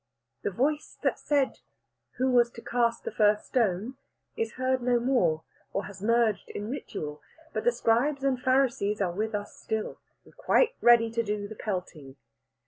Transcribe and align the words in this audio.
The 0.41 0.49
voice 0.49 0.97
that 1.03 1.19
said 1.19 1.59
who 2.17 2.31
was 2.31 2.49
to 2.53 2.61
cast 2.63 3.03
the 3.03 3.11
first 3.11 3.45
stone 3.45 3.97
is 4.35 4.53
heard 4.53 4.81
no 4.81 4.99
more, 4.99 5.43
or 5.73 5.85
has 5.85 6.01
merged 6.01 6.49
in 6.49 6.71
ritual. 6.71 7.21
But 7.53 7.65
the 7.65 7.71
Scribes 7.71 8.23
and 8.23 8.41
Pharisees 8.41 8.99
are 8.99 9.11
with 9.13 9.35
us 9.35 9.55
still, 9.55 9.99
and 10.25 10.35
quite 10.35 10.71
ready 10.81 11.11
to 11.11 11.21
do 11.21 11.47
the 11.47 11.53
pelting. 11.53 12.15